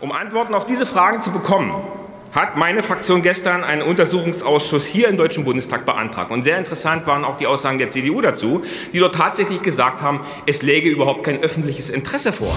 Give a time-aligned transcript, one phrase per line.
[0.00, 1.74] Um Antworten auf diese Fragen zu bekommen,
[2.32, 6.30] hat meine Fraktion gestern einen Untersuchungsausschuss hier im Deutschen Bundestag beantragt.
[6.30, 10.22] Und sehr interessant waren auch die Aussagen der CDU dazu, die dort tatsächlich gesagt haben,
[10.46, 12.56] es läge überhaupt kein öffentliches Interesse vor.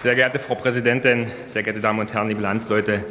[0.00, 3.04] Sehr geehrte Frau Präsidentin, sehr geehrte Damen und Herren, liebe Landsleute,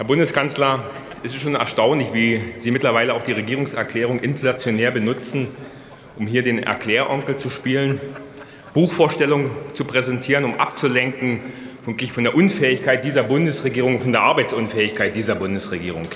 [0.00, 0.82] Herr Bundeskanzler,
[1.22, 5.48] es ist schon erstaunlich, wie Sie mittlerweile auch die Regierungserklärung inflationär benutzen,
[6.16, 8.00] um hier den Erkläronkel zu spielen,
[8.72, 11.40] Buchvorstellungen zu präsentieren, um abzulenken
[11.82, 16.08] von, der Unfähigkeit dieser Bundesregierung, von der Arbeitsunfähigkeit dieser Bundesregierung.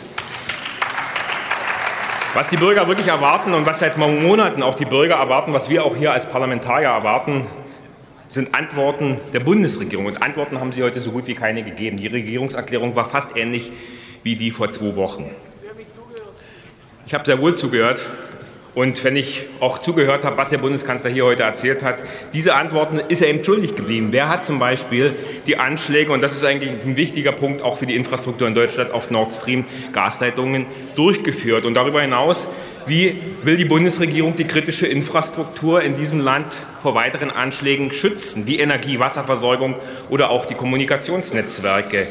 [2.32, 5.84] Was die Bürger wirklich erwarten und was seit Monaten auch die Bürger erwarten, was wir
[5.84, 7.46] auch hier als Parlamentarier erwarten,
[8.34, 10.06] sind Antworten der Bundesregierung.
[10.06, 11.96] Und Antworten haben Sie heute so gut wie keine gegeben.
[11.96, 13.72] Die Regierungserklärung war fast ähnlich
[14.22, 15.30] wie die vor zwei Wochen.
[17.06, 18.00] Ich habe sehr wohl zugehört.
[18.74, 22.98] Und wenn ich auch zugehört habe, was der Bundeskanzler hier heute erzählt hat, diese Antworten
[22.98, 24.08] ist er ihm schuldig geblieben.
[24.10, 25.14] Wer hat zum Beispiel
[25.46, 28.90] die Anschläge, und das ist eigentlich ein wichtiger Punkt auch für die Infrastruktur in Deutschland,
[28.90, 30.66] auf Nord Stream Gasleitungen
[30.96, 31.64] durchgeführt?
[31.64, 32.50] Und darüber hinaus
[32.86, 38.58] wie will die Bundesregierung die kritische Infrastruktur in diesem Land vor weiteren Anschlägen schützen, wie
[38.58, 39.76] Energie, Wasserversorgung
[40.10, 42.06] oder auch die Kommunikationsnetzwerke?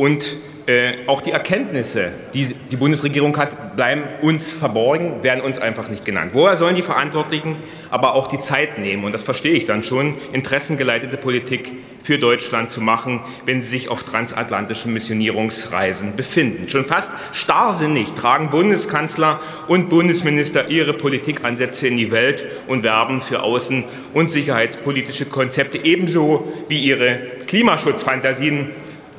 [0.00, 5.90] Und äh, auch die Erkenntnisse, die die Bundesregierung hat, bleiben uns verborgen, werden uns einfach
[5.90, 6.30] nicht genannt.
[6.32, 7.56] Woher sollen die Verantwortlichen
[7.90, 12.70] aber auch die Zeit nehmen, und das verstehe ich dann schon, interessengeleitete Politik für Deutschland
[12.70, 16.66] zu machen, wenn sie sich auf transatlantischen Missionierungsreisen befinden?
[16.70, 23.42] Schon fast starrsinnig tragen Bundeskanzler und Bundesminister ihre Politikansätze in die Welt und werben für
[23.42, 28.70] außen- und sicherheitspolitische Konzepte ebenso wie ihre Klimaschutzfantasien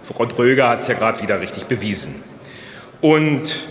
[0.03, 2.15] Frau Dröger hat es ja gerade wieder richtig bewiesen.
[3.01, 3.67] Und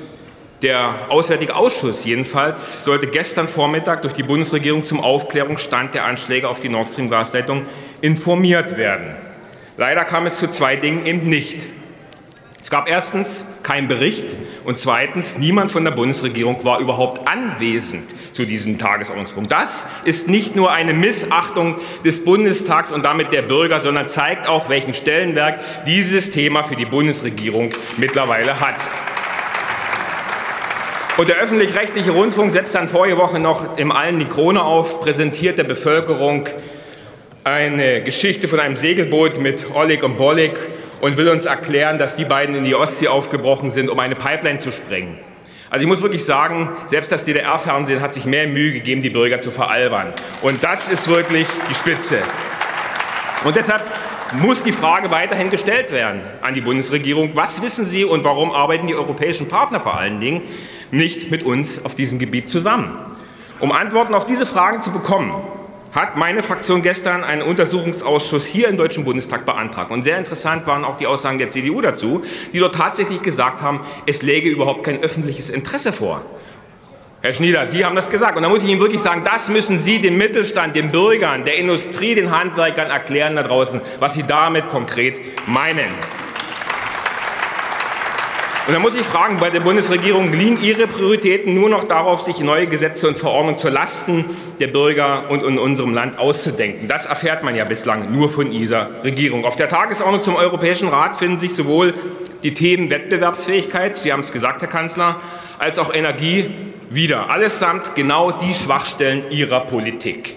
[0.62, 6.60] der Auswärtige Ausschuss jedenfalls sollte gestern Vormittag durch die Bundesregierung zum Aufklärungsstand der Anschläge auf
[6.60, 7.64] die Nord Stream Gasleitung
[8.02, 9.14] informiert werden.
[9.78, 11.68] Leider kam es zu zwei Dingen eben nicht.
[12.60, 18.44] Es gab erstens keinen Bericht und zweitens niemand von der Bundesregierung war überhaupt anwesend zu
[18.44, 19.50] diesem Tagesordnungspunkt.
[19.50, 24.68] Das ist nicht nur eine Missachtung des Bundestags und damit der Bürger, sondern zeigt auch,
[24.68, 28.76] welchen Stellenwert dieses Thema für die Bundesregierung mittlerweile hat.
[31.16, 35.56] Und der öffentlich-rechtliche Rundfunk setzt dann vorige Woche noch im Allen die Krone auf, präsentiert
[35.56, 36.46] der Bevölkerung
[37.42, 40.58] eine Geschichte von einem Segelboot mit Oleg und Bolik
[41.00, 44.58] und will uns erklären, dass die beiden in die Ostsee aufgebrochen sind, um eine Pipeline
[44.58, 45.18] zu sprengen.
[45.70, 49.40] Also ich muss wirklich sagen, selbst das DDR-Fernsehen hat sich mehr Mühe gegeben, die Bürger
[49.40, 50.12] zu veralbern.
[50.42, 52.18] Und das ist wirklich die Spitze.
[53.44, 53.82] Und deshalb
[54.32, 57.30] muss die Frage weiterhin gestellt werden an die Bundesregierung.
[57.34, 60.42] Was wissen Sie und warum arbeiten die europäischen Partner vor allen Dingen
[60.90, 62.98] nicht mit uns auf diesem Gebiet zusammen?
[63.60, 65.34] Um Antworten auf diese Fragen zu bekommen,
[65.92, 69.90] hat meine Fraktion gestern einen Untersuchungsausschuss hier im Deutschen Bundestag beantragt.
[69.90, 73.80] Und sehr interessant waren auch die Aussagen der CDU dazu, die dort tatsächlich gesagt haben,
[74.06, 76.24] es läge überhaupt kein öffentliches Interesse vor.
[77.22, 78.36] Herr Schnieder, Sie haben das gesagt.
[78.36, 81.56] Und da muss ich Ihnen wirklich sagen, das müssen Sie dem Mittelstand, den Bürgern, der
[81.56, 85.90] Industrie, den Handwerkern erklären da draußen, was Sie damit konkret meinen.
[88.70, 92.38] Und da muss ich fragen, bei der Bundesregierung liegen Ihre Prioritäten nur noch darauf, sich
[92.38, 94.26] neue Gesetze und Verordnungen zu Lasten
[94.60, 96.86] der Bürger und in unserem Land auszudenken.
[96.86, 99.44] Das erfährt man ja bislang nur von dieser Regierung.
[99.44, 101.94] Auf der Tagesordnung zum Europäischen Rat finden sich sowohl
[102.44, 105.16] die Themen Wettbewerbsfähigkeit, Sie haben es gesagt, Herr Kanzler,
[105.58, 106.50] als auch Energie
[106.90, 107.28] wieder.
[107.28, 110.36] Allesamt genau die Schwachstellen Ihrer Politik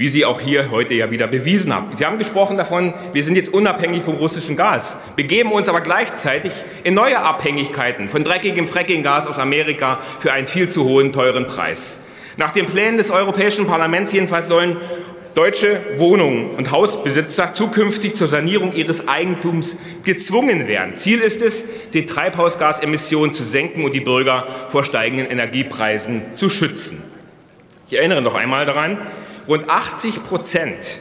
[0.00, 1.94] wie Sie auch hier heute ja wieder bewiesen haben.
[1.94, 6.52] Sie haben gesprochen davon, wir sind jetzt unabhängig vom russischen Gas, begeben uns aber gleichzeitig
[6.84, 12.00] in neue Abhängigkeiten von dreckigem Frackinggas aus Amerika für einen viel zu hohen, teuren Preis.
[12.38, 14.78] Nach den Plänen des Europäischen Parlaments jedenfalls sollen
[15.34, 20.96] deutsche Wohnungen und Hausbesitzer zukünftig zur Sanierung ihres Eigentums gezwungen werden.
[20.96, 27.02] Ziel ist es, die Treibhausgasemissionen zu senken und die Bürger vor steigenden Energiepreisen zu schützen.
[27.86, 28.96] Ich erinnere noch einmal daran,
[29.50, 31.00] Rund 80 Prozent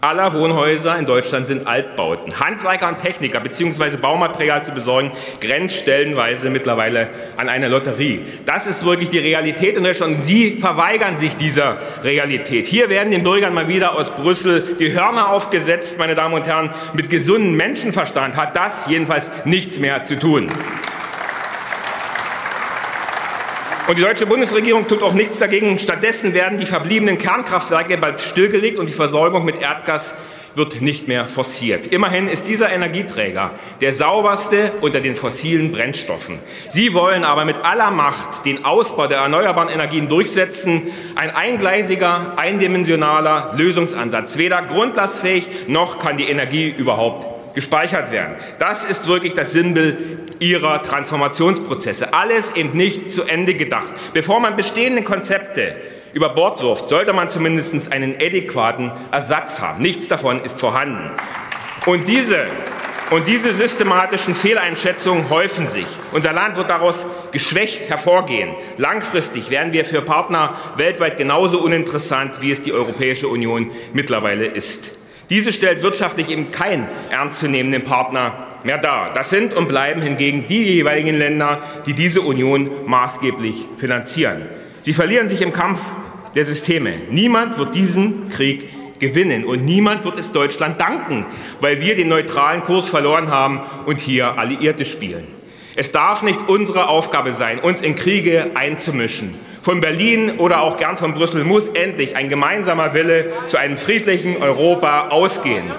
[0.00, 2.40] aller Wohnhäuser in Deutschland sind Altbauten.
[2.40, 3.98] Handwerker und Techniker bzw.
[3.98, 5.12] Baumaterial zu besorgen,
[5.42, 8.24] grenzt stellenweise mittlerweile an eine Lotterie.
[8.46, 12.66] Das ist wirklich die Realität in Deutschland Sie verweigern sich dieser Realität.
[12.66, 16.70] Hier werden den Bürgern mal wieder aus Brüssel die Hörner aufgesetzt, meine Damen und Herren.
[16.94, 20.46] Mit gesundem Menschenverstand hat das jedenfalls nichts mehr zu tun.
[23.88, 25.78] Und die deutsche Bundesregierung tut auch nichts dagegen.
[25.80, 30.14] Stattdessen werden die verbliebenen Kernkraftwerke bald stillgelegt und die Versorgung mit Erdgas
[30.54, 31.88] wird nicht mehr forciert.
[31.88, 33.50] Immerhin ist dieser Energieträger
[33.80, 36.38] der sauberste unter den fossilen Brennstoffen.
[36.68, 40.82] Sie wollen aber mit aller Macht den Ausbau der erneuerbaren Energien durchsetzen.
[41.16, 44.38] Ein eingleisiger, eindimensionaler Lösungsansatz.
[44.38, 48.36] Weder grundlastfähig noch kann die Energie überhaupt gespeichert werden.
[48.58, 52.14] Das ist wirklich das Sinnbild ihrer Transformationsprozesse.
[52.14, 53.92] Alles eben nicht zu Ende gedacht.
[54.12, 55.76] Bevor man bestehende Konzepte
[56.12, 59.80] über Bord wirft, sollte man zumindest einen adäquaten Ersatz haben.
[59.80, 61.10] Nichts davon ist vorhanden.
[61.86, 62.46] Und diese
[63.12, 65.84] und diese systematischen Fehleinschätzungen häufen sich.
[66.12, 68.54] Unser Land wird daraus geschwächt hervorgehen.
[68.78, 74.92] Langfristig werden wir für Partner weltweit genauso uninteressant, wie es die Europäische Union mittlerweile ist.
[75.32, 79.14] Diese stellt wirtschaftlich eben keinen ernstzunehmenden Partner mehr dar.
[79.14, 84.42] Das sind und bleiben hingegen die jeweiligen Länder, die diese Union maßgeblich finanzieren.
[84.82, 85.80] Sie verlieren sich im Kampf
[86.34, 86.92] der Systeme.
[87.08, 88.68] Niemand wird diesen Krieg
[88.98, 91.24] gewinnen und niemand wird es Deutschland danken,
[91.60, 95.26] weil wir den neutralen Kurs verloren haben und hier Alliierte spielen.
[95.74, 99.38] Es darf nicht unsere Aufgabe sein, uns in Kriege einzumischen.
[99.62, 104.42] Von Berlin oder auch gern von Brüssel muss endlich ein gemeinsamer Wille zu einem friedlichen
[104.42, 105.70] Europa ausgehen.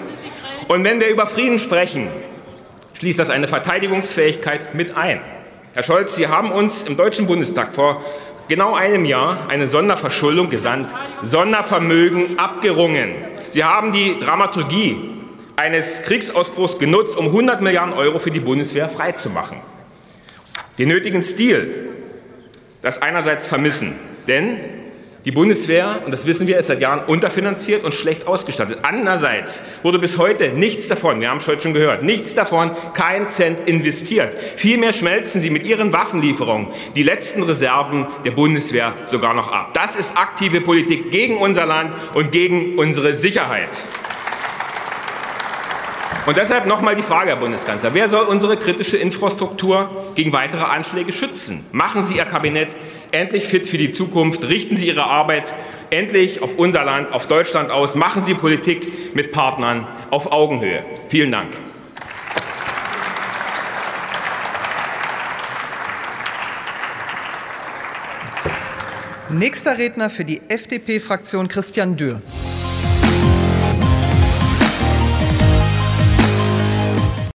[0.67, 2.07] Und wenn wir über Frieden sprechen,
[2.93, 5.21] schließt das eine Verteidigungsfähigkeit mit ein.
[5.73, 8.03] Herr Scholz, Sie haben uns im Deutschen Bundestag vor
[8.47, 13.13] genau einem Jahr eine Sonderverschuldung gesandt, Sondervermögen abgerungen.
[13.49, 15.11] Sie haben die Dramaturgie
[15.55, 19.72] eines Kriegsausbruchs genutzt, um 100 Milliarden Euro für die Bundeswehr freizumachen.
[20.77, 21.89] Den nötigen Stil,
[22.81, 23.93] das einerseits vermissen,
[24.27, 24.57] denn
[25.25, 28.79] die Bundeswehr, und das wissen wir, ist seit Jahren unterfinanziert und schlecht ausgestattet.
[28.81, 33.29] Andererseits wurde bis heute nichts davon, wir haben es heute schon gehört, nichts davon, kein
[33.29, 34.37] Cent investiert.
[34.57, 39.73] Vielmehr schmelzen sie mit ihren Waffenlieferungen die letzten Reserven der Bundeswehr sogar noch ab.
[39.73, 43.81] Das ist aktive Politik gegen unser Land und gegen unsere Sicherheit.
[46.25, 51.11] Und deshalb nochmal die Frage, Herr Bundeskanzler, wer soll unsere kritische Infrastruktur gegen weitere Anschläge
[51.11, 51.65] schützen?
[51.73, 52.77] Machen Sie Ihr Kabinett
[53.11, 55.53] endlich fit für die Zukunft, richten Sie Ihre Arbeit
[55.89, 60.85] endlich auf unser Land, auf Deutschland aus, machen Sie Politik mit Partnern auf Augenhöhe.
[61.09, 61.49] Vielen Dank.
[69.29, 72.21] Nächster Redner für die FDP-Fraktion Christian Dürr.